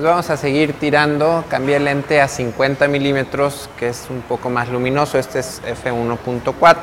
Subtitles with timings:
[0.00, 4.48] Pues vamos a seguir tirando, cambié el lente a 50 milímetros, que es un poco
[4.48, 6.76] más luminoso, este es f1.4.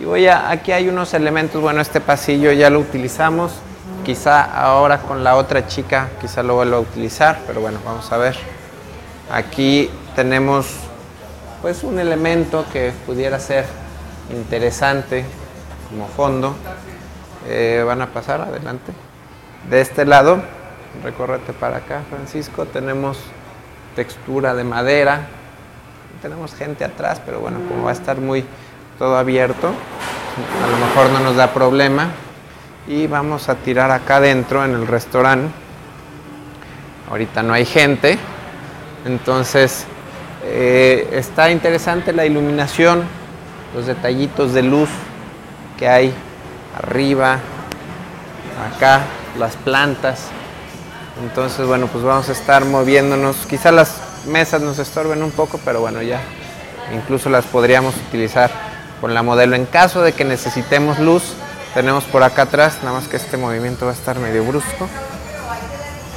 [0.00, 3.52] Y voy a, aquí hay unos elementos, bueno, este pasillo ya lo utilizamos,
[4.02, 8.16] quizá ahora con la otra chica, quizá lo vuelva a utilizar, pero bueno, vamos a
[8.16, 8.34] ver.
[9.30, 10.68] Aquí tenemos
[11.60, 13.66] pues un elemento que pudiera ser
[14.30, 15.26] interesante
[15.90, 16.56] como fondo.
[17.46, 18.92] Eh, van a pasar adelante.
[19.68, 20.40] De este lado
[21.02, 22.66] Recórrete para acá, Francisco.
[22.66, 23.18] Tenemos
[23.94, 25.26] textura de madera.
[26.22, 28.44] Tenemos gente atrás, pero bueno, como va a estar muy
[28.98, 32.08] todo abierto, a lo mejor no nos da problema.
[32.88, 35.52] Y vamos a tirar acá adentro en el restaurante.
[37.10, 38.18] Ahorita no hay gente,
[39.06, 39.86] entonces
[40.44, 43.04] eh, está interesante la iluminación,
[43.74, 44.90] los detallitos de luz
[45.78, 46.12] que hay
[46.76, 47.38] arriba,
[48.74, 49.02] acá,
[49.38, 50.30] las plantas.
[51.22, 53.36] Entonces, bueno, pues vamos a estar moviéndonos.
[53.48, 56.20] Quizá las mesas nos estorben un poco, pero bueno, ya
[56.94, 58.50] incluso las podríamos utilizar
[59.00, 59.56] con la modelo.
[59.56, 61.34] En caso de que necesitemos luz,
[61.74, 64.88] tenemos por acá atrás, nada más que este movimiento va a estar medio brusco.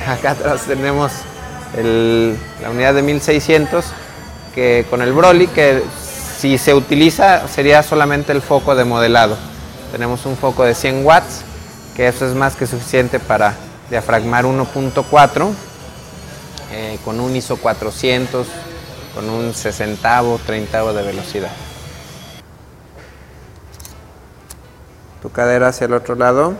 [0.08, 1.11] Acá atrás tenemos
[1.75, 3.86] la unidad de 1600
[4.53, 5.83] que con el Broly, que
[6.38, 9.38] si se utiliza sería solamente el foco de modelado.
[9.91, 11.41] Tenemos un foco de 100 watts,
[11.95, 13.55] que eso es más que suficiente para
[13.92, 15.52] diafragmar 1.4
[16.72, 18.48] eh, con un ISO 400,
[19.14, 21.52] con un 60 30 de velocidad.
[25.22, 26.56] Tu cadera hacia el otro lado.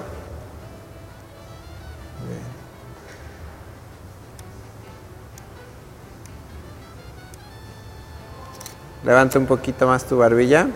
[9.06, 10.68] Levanta un poquito más tu barbilla.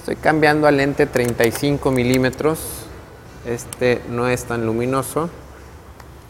[0.00, 2.79] Estoy cambiando a lente 35 milímetros
[3.50, 5.28] este no es tan luminoso.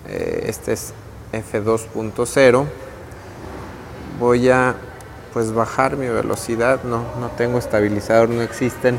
[0.08, 0.92] Eh, este es
[1.32, 2.66] F2.0.
[4.18, 4.74] Voy a
[5.32, 6.82] pues bajar mi velocidad.
[6.84, 8.98] No, no tengo estabilizador, no existen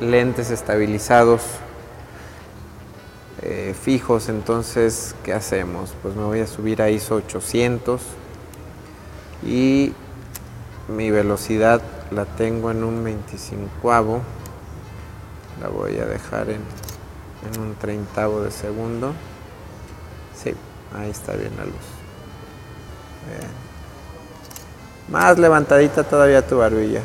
[0.00, 1.42] lentes estabilizados
[3.42, 4.28] eh, fijos.
[4.28, 5.94] Entonces, ¿qué hacemos?
[6.02, 8.00] Pues me voy a subir a ISO 800
[9.46, 9.92] y
[10.88, 11.80] mi velocidad
[12.10, 13.70] la tengo en un 25
[15.60, 16.60] la voy a dejar en
[17.46, 19.12] en un treintavo de segundo.
[20.34, 20.54] Sí,
[20.96, 21.74] ahí está bien la luz.
[25.08, 27.02] Más levantadita todavía tu barbilla.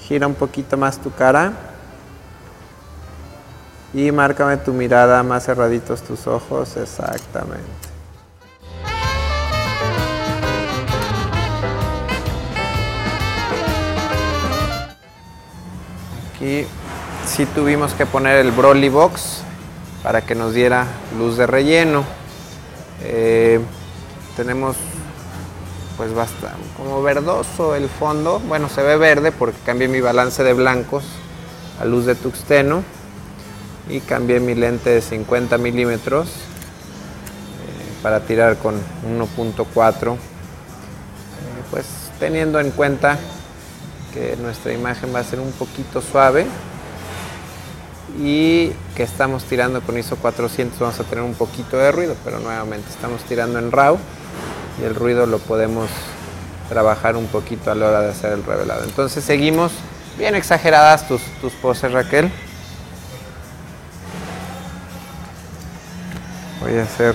[0.00, 1.52] Gira un poquito más tu cara.
[3.92, 7.64] Y márcame tu mirada, más cerraditos tus ojos, exactamente.
[16.36, 16.66] Aquí
[17.40, 19.40] sí tuvimos que poner el Broly Box
[20.02, 20.86] para que nos diera
[21.16, 22.04] luz de relleno.
[23.02, 23.60] Eh,
[24.36, 24.76] tenemos
[25.96, 28.40] pues bastante como verdoso el fondo.
[28.40, 31.04] Bueno, se ve verde porque cambié mi balance de blancos
[31.80, 32.82] a luz de tuxteno
[33.88, 36.32] y cambié mi lente de 50 milímetros eh,
[38.02, 40.18] para tirar con 1.4 eh,
[41.70, 41.86] pues
[42.18, 43.18] teniendo en cuenta
[44.12, 46.46] que nuestra imagen va a ser un poquito suave
[48.18, 52.40] y que estamos tirando con ISO 400 vamos a tener un poquito de ruido, pero
[52.40, 53.98] nuevamente estamos tirando en RAW
[54.80, 55.88] y el ruido lo podemos
[56.68, 58.84] trabajar un poquito a la hora de hacer el revelado.
[58.84, 59.72] Entonces seguimos
[60.18, 62.30] bien exageradas tus, tus poses Raquel.
[66.60, 67.14] Voy a hacer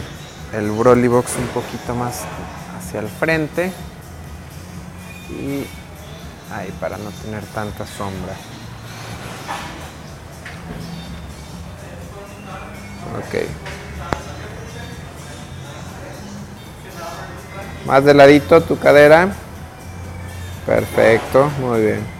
[0.53, 2.21] el Broly Box un poquito más
[2.77, 3.71] hacia el frente
[5.29, 5.65] y
[6.53, 8.35] ahí para no tener tanta sombra.
[13.17, 13.47] Ok.
[17.85, 19.29] Más de ladito tu cadera.
[20.65, 22.15] Perfecto, muy bien.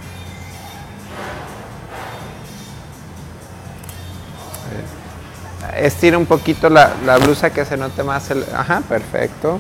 [5.75, 8.45] Estira un poquito la, la blusa que se note más el...
[8.56, 9.59] Ajá, perfecto.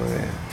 [0.00, 0.45] Muy bien.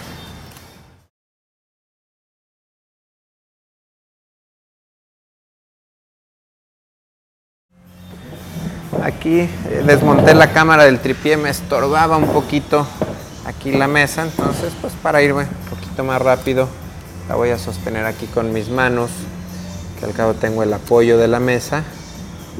[9.01, 12.85] Aquí eh, desmonté la cámara del tripié, me estorbaba un poquito
[13.45, 16.67] aquí la mesa, entonces pues para irme un poquito más rápido
[17.27, 19.09] la voy a sostener aquí con mis manos,
[19.99, 21.83] que al cabo tengo el apoyo de la mesa.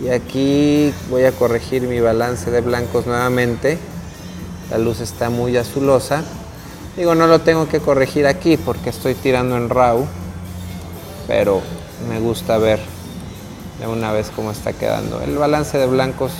[0.01, 3.77] Y aquí voy a corregir mi balance de blancos nuevamente.
[4.71, 6.23] La luz está muy azulosa.
[6.95, 10.05] Digo, no lo tengo que corregir aquí porque estoy tirando en RAW,
[11.27, 11.61] pero
[12.09, 12.79] me gusta ver
[13.87, 15.21] una vez cómo está quedando.
[15.21, 16.31] El balance de blancos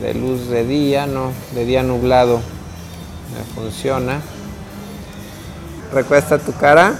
[0.00, 2.40] de luz de día, no, de día nublado
[3.34, 4.20] me funciona.
[5.92, 6.94] Recuesta tu cara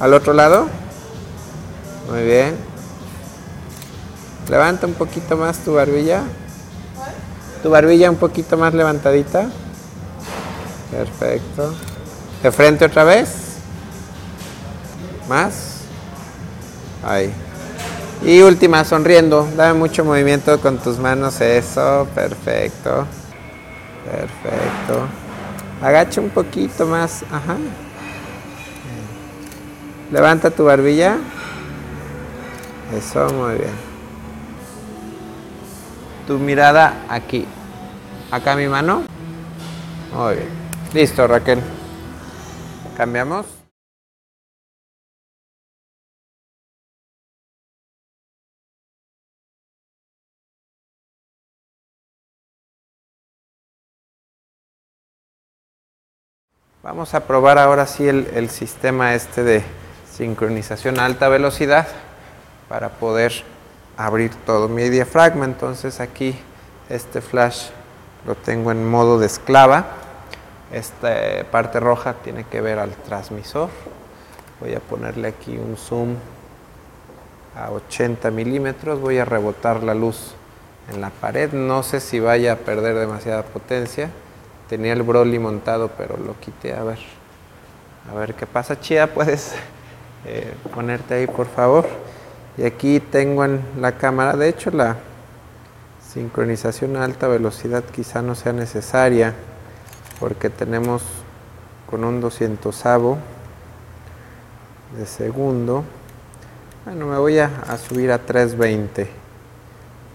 [0.00, 0.68] al otro lado.
[2.10, 2.56] Muy bien.
[4.48, 6.22] Levanta un poquito más tu barbilla.
[7.62, 9.48] Tu barbilla un poquito más levantadita.
[10.90, 11.74] Perfecto.
[12.42, 13.28] De frente otra vez.
[15.28, 15.80] Más.
[17.04, 17.32] Ahí.
[18.22, 19.48] Y última, sonriendo.
[19.56, 21.40] Dame mucho movimiento con tus manos.
[21.40, 22.08] Eso.
[22.14, 23.06] Perfecto.
[24.04, 25.06] Perfecto.
[25.82, 27.22] Agacha un poquito más.
[27.30, 27.56] Ajá.
[30.10, 31.18] Levanta tu barbilla.
[32.96, 33.72] Eso, muy bien.
[36.26, 37.46] Tu mirada aquí.
[38.30, 39.02] Acá mi mano.
[40.14, 40.48] Muy bien.
[40.94, 41.60] Listo, Raquel.
[42.96, 43.55] Cambiamos.
[56.86, 59.64] Vamos a probar ahora sí el, sistema este de
[60.08, 61.88] sincronización a alta velocidad
[62.68, 63.32] para poder
[63.96, 65.46] abrir todo mi diafragma.
[65.46, 66.38] Entonces aquí
[66.88, 67.70] este flash
[68.24, 69.84] lo tengo en modo de esclava.
[70.70, 71.10] Esta
[71.50, 73.68] parte roja tiene que ver al transmisor.
[74.60, 76.14] Voy a ponerle aquí un zoom
[77.56, 79.00] a 80 milímetros.
[79.00, 80.36] Voy a rebotar la luz
[80.94, 81.52] en la pared.
[81.52, 84.08] No sé si vaya a perder demasiada potencia.
[84.68, 86.74] Tenía el Broly montado, pero lo quité.
[86.74, 86.98] A ver,
[88.10, 88.80] a ver qué pasa.
[88.80, 89.54] Chía, puedes
[90.24, 91.86] eh, ponerte ahí, por favor.
[92.58, 94.96] Y aquí tengo en la cámara, de hecho, la
[96.12, 99.34] sincronización a alta velocidad quizá no sea necesaria,
[100.18, 101.02] porque tenemos
[101.88, 103.18] con un 200 avo
[104.96, 105.84] de segundo.
[106.84, 109.26] Bueno, me voy a subir a 320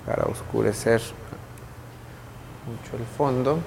[0.06, 1.02] para oscurecer
[2.66, 3.60] mucho el fondo.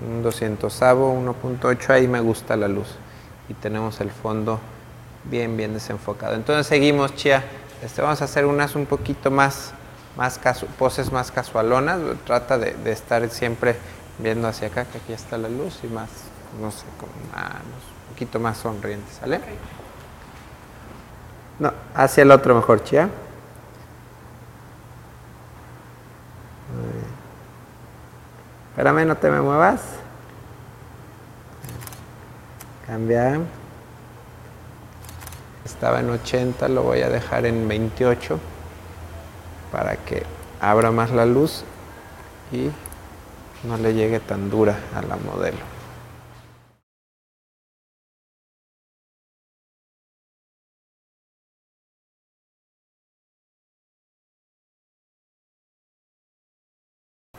[0.00, 2.88] Un 200 1.8, ahí me gusta la luz
[3.48, 4.60] y tenemos el fondo
[5.24, 6.34] bien, bien desenfocado.
[6.34, 7.44] Entonces seguimos, Chia.
[7.82, 9.72] Este, vamos a hacer unas un poquito más,
[10.16, 10.40] más
[10.78, 12.00] poses más casualonas.
[12.24, 13.76] Trata de, estar siempre
[14.18, 16.08] viendo hacia acá, que aquí está la luz y más,
[16.60, 19.40] no sé, como un poquito más sonriente, ¿sale?
[21.58, 23.08] No, hacia el otro mejor, Chia.
[28.76, 29.80] Espérame, no te me muevas.
[32.86, 33.38] Cambiar.
[35.64, 38.38] Estaba en 80, lo voy a dejar en 28
[39.72, 40.24] para que
[40.60, 41.64] abra más la luz
[42.52, 42.68] y
[43.66, 45.75] no le llegue tan dura a la modelo.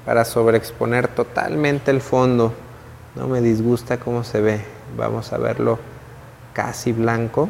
[0.08, 2.54] Para sobreexponer totalmente el fondo.
[3.14, 4.62] No me disgusta cómo se ve.
[4.96, 5.80] Vamos a verlo
[6.54, 7.50] casi blanco.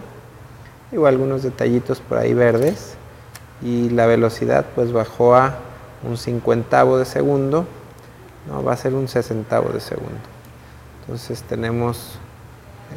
[0.98, 2.96] o algunos detallitos por ahí verdes.
[3.62, 5.54] Y la velocidad pues bajó a
[6.02, 7.68] un cincuentavo de segundo.
[8.48, 10.18] No, va a ser un sesentavo de segundo.
[11.02, 12.18] Entonces tenemos,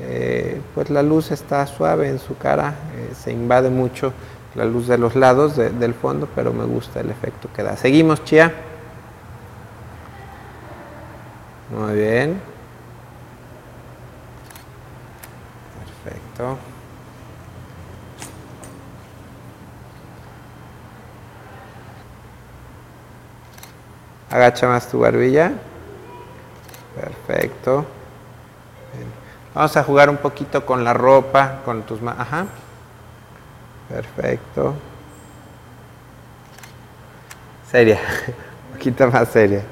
[0.00, 2.76] eh, pues la luz está suave en su cara.
[2.96, 4.14] Eh, se invade mucho
[4.54, 7.76] la luz de los lados del fondo, pero me gusta el efecto que da.
[7.76, 8.69] Seguimos, Chia.
[11.70, 12.40] Muy bien.
[16.04, 16.58] Perfecto.
[24.30, 25.52] Agacha más tu barbilla.
[26.96, 27.86] Perfecto.
[29.54, 32.20] Vamos a jugar un poquito con la ropa, con tus manos.
[32.20, 32.46] Ajá.
[33.88, 34.74] Perfecto.
[37.70, 38.00] Seria.
[38.66, 39.62] un poquito más seria.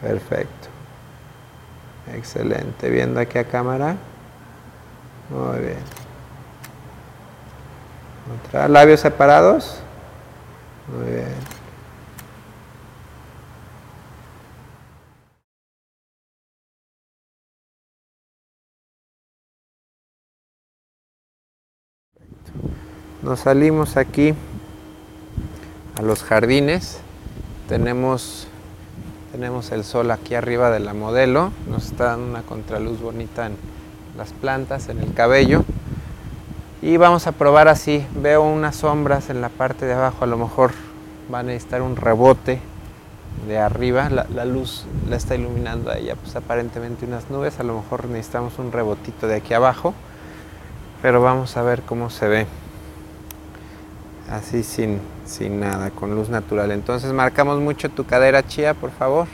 [0.00, 0.57] Perfecto.
[2.14, 2.90] Excelente.
[2.90, 3.96] Viendo aquí a cámara.
[5.30, 5.78] Muy bien.
[8.68, 9.80] Labios separados.
[10.86, 11.58] Muy bien.
[23.22, 24.34] Nos salimos aquí
[25.98, 27.00] a los jardines.
[27.68, 28.48] Tenemos
[29.32, 33.56] tenemos el sol aquí arriba de la modelo, nos está dando una contraluz bonita en
[34.16, 35.64] las plantas, en el cabello.
[36.80, 40.36] Y vamos a probar así, veo unas sombras en la parte de abajo, a lo
[40.36, 40.72] mejor
[41.32, 42.60] va a necesitar un rebote
[43.46, 48.06] de arriba, la, luz la está iluminando a pues aparentemente unas nubes, a lo mejor
[48.06, 49.94] necesitamos un rebotito de aquí abajo.
[51.02, 52.46] pero vamos a ver cómo se ve.
[54.30, 56.70] Así sin, sin nada, con luz natural.
[56.70, 59.26] Entonces marcamos mucho tu cadera chía, por favor.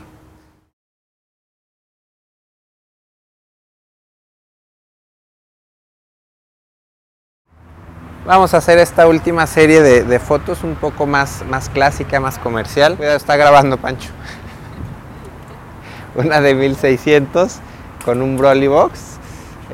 [8.25, 12.97] Vamos a hacer esta última serie de, fotos un poco más, más clásica, más comercial.
[12.97, 14.11] Cuidado, está grabando Pancho.
[16.15, 17.59] Una de 1600
[18.05, 19.14] con un Broly Box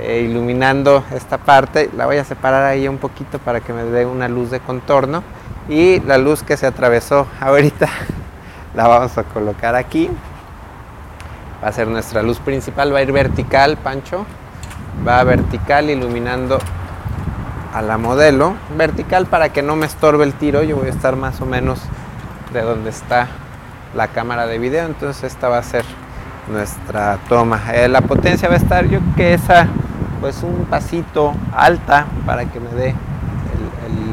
[0.00, 1.90] eh, iluminando esta parte.
[1.97, 5.23] La voy a separar ahí un poquito para que me dé una luz de contorno.
[5.69, 7.88] Y la luz que se atravesó ahorita
[8.75, 10.11] la vamos a colocar aquí.
[11.62, 14.25] Va a ser nuestra luz principal, va a ir vertical, Pancho.
[15.07, 16.59] Va vertical iluminando
[17.75, 21.16] a la modelo vertical para que no me estorbe el tiro yo voy a estar
[21.16, 21.80] más o menos
[22.52, 23.28] de donde está
[23.95, 25.85] la cámara de video entonces esta va a ser
[26.50, 29.69] nuestra toma eh, la potencia va a estar yo que esa
[30.21, 32.95] pues un pasito alta para que me dé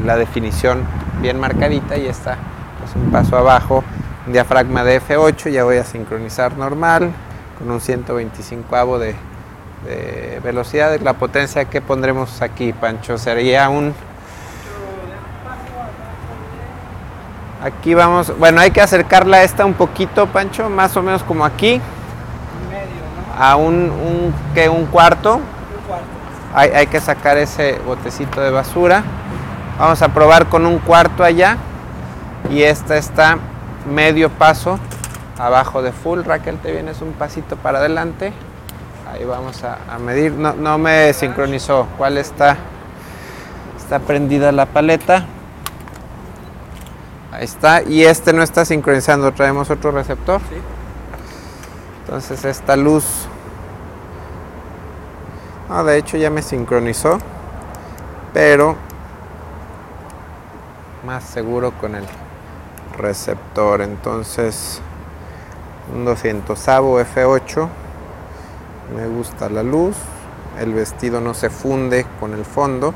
[0.04, 0.82] la definición
[1.20, 2.36] bien marcadita y esta
[2.78, 3.84] pues un paso abajo
[4.26, 7.10] diafragma de F8 ya voy a sincronizar normal
[7.58, 9.14] con un 125 de
[9.84, 13.18] de velocidad la potencia que pondremos aquí, Pancho.
[13.18, 13.94] Sería un...
[17.62, 21.44] Aquí vamos, bueno, hay que acercarla a esta un poquito, Pancho, más o menos como
[21.44, 21.80] aquí.
[23.38, 25.40] A un, un, que un cuarto.
[26.54, 29.02] Hay, hay que sacar ese botecito de basura.
[29.78, 31.56] Vamos a probar con un cuarto allá.
[32.50, 33.38] Y esta está
[33.88, 34.78] medio paso
[35.38, 36.22] abajo de full.
[36.22, 38.32] Raquel, te vienes un pasito para adelante.
[39.12, 40.32] Ahí vamos a, medir.
[40.32, 41.86] No, me sincronizó.
[41.96, 42.56] ¿Cuál está?
[43.76, 45.26] Está prendida la paleta.
[47.32, 47.82] Ahí está.
[47.82, 49.32] Y este no está sincronizando.
[49.32, 50.40] Traemos otro receptor.
[52.04, 53.27] Entonces esta luz.
[55.68, 57.18] No, de hecho ya me sincronizó.
[58.32, 58.76] Pero
[61.06, 62.04] más seguro con el
[62.96, 63.82] receptor.
[63.82, 64.80] Entonces
[65.94, 67.68] un 200 F8
[68.94, 69.96] me gusta la luz
[70.58, 72.94] el vestido no se funde con el fondo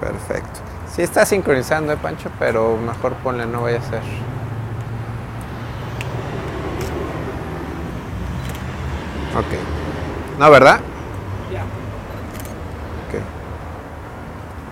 [0.00, 0.60] perfecto
[0.92, 4.02] si está sincronizando eh, Pancho pero mejor ponle no vaya a ser
[9.36, 9.54] ok
[10.38, 10.80] no verdad
[11.52, 11.62] ya
[13.06, 13.22] ok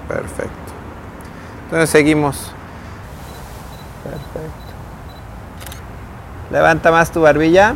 [0.09, 0.73] perfecto
[1.65, 2.53] entonces seguimos
[4.03, 4.51] perfecto
[6.51, 7.75] levanta más tu barbilla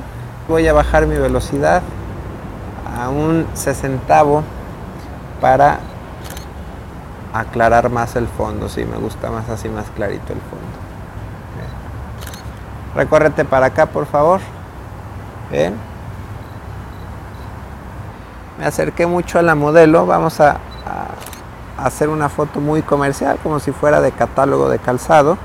[0.48, 1.82] voy a bajar mi velocidad
[2.98, 4.42] a un sesentavo
[5.40, 5.80] para
[7.32, 8.68] aclarar más el fondo.
[8.68, 10.64] Si me gusta más así, más clarito el fondo.
[12.94, 14.40] Recórrete para acá, por favor.
[15.50, 15.74] Bien.
[18.58, 20.06] Me acerqué mucho a la modelo.
[20.06, 20.58] Vamos a
[21.78, 25.38] hacer una foto muy comercial, como si fuera de catálogo de calzado.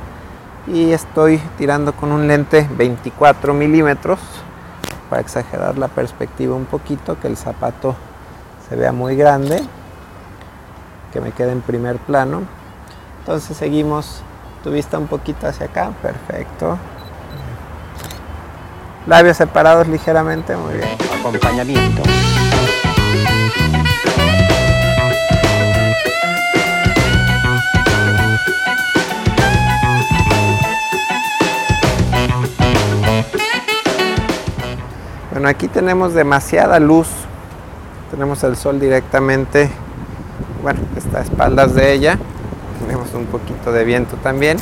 [0.67, 4.19] Y estoy tirando con un lente 24 milímetros
[5.09, 7.95] para exagerar la perspectiva un poquito, que el zapato
[8.69, 9.61] se vea muy grande,
[11.11, 12.43] que me quede en primer plano.
[13.19, 14.21] Entonces seguimos
[14.63, 16.77] tu vista un poquito hacia acá, perfecto.
[19.07, 20.89] Labios separados ligeramente, muy bien.
[21.19, 22.03] Acompañamiento.
[35.41, 37.07] Bueno, aquí tenemos demasiada luz.
[38.11, 39.71] Tenemos el sol directamente,
[40.61, 42.19] bueno, está espaldas de ella.
[42.79, 44.57] Tenemos un poquito de viento también.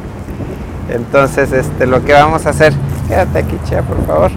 [0.88, 2.72] Entonces, este, lo que vamos a hacer,
[3.06, 4.30] quédate aquí, Chea, por favor.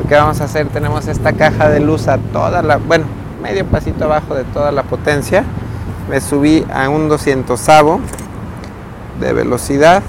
[0.00, 3.06] Lo que vamos a hacer, tenemos esta caja de luz a toda la, bueno,
[3.42, 5.42] medio pasito abajo de toda la potencia.
[6.08, 7.60] Me subí a un 200
[9.18, 10.04] de velocidad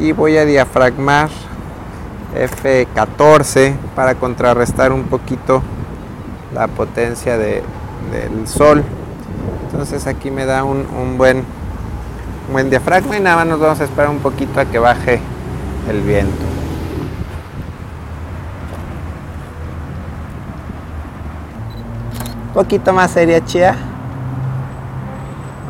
[0.00, 1.28] y voy a diafragmar
[2.34, 5.62] F14 para contrarrestar un poquito
[6.52, 7.62] la potencia del
[8.46, 8.84] sol.
[9.66, 11.44] Entonces aquí me da un, buen,
[12.52, 15.20] buen diafragma y nada más nos vamos a esperar un poquito a que baje
[15.88, 16.44] el viento.
[22.48, 23.74] Un poquito más seria, chía.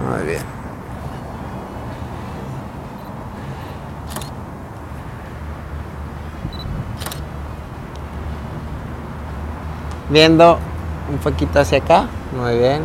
[0.06, 0.53] Muy bien.
[10.14, 10.58] Viendo
[11.10, 12.82] un poquito hacia acá, muy bien.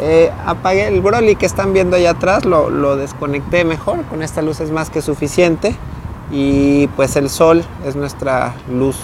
[0.00, 4.60] Eh, apagué el Broly que están viendo allá atrás, lo, desconecté mejor, con esta luz
[4.60, 5.76] es más que suficiente.
[6.32, 8.96] y pues el sol es nuestra luz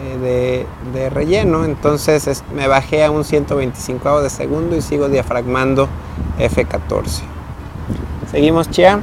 [0.00, 1.64] eh, de, relleno.
[1.64, 5.88] Entonces me bajé a un 125 de segundo y sigo diafragmando
[6.38, 7.22] F14.
[8.30, 9.00] Seguimos, Chia.